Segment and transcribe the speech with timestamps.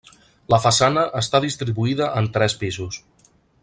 [0.53, 3.03] La façana està distribuïda en tres pisos.